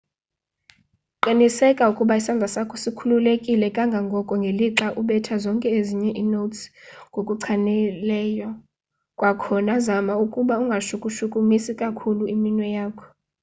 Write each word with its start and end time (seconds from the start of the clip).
qiniseka 1.23 1.83
ukuba 1.91 2.13
isandla 2.19 2.47
sakho 2.55 2.75
sikhululekile 2.83 3.67
kangangoko 3.75 4.33
ngelixa 4.41 4.87
ubetha 4.99 5.35
zonke 5.43 5.67
ezinye 5.77 6.11
inotes 6.23 6.61
ngokuchanileyo-kwakhona 7.11 9.73
zama 9.85 10.13
ukuba 10.25 10.53
ungashukushukumisi 10.63 11.71
kakhulu 11.81 12.23
iminwe 12.35 12.67
yakho 12.77 13.05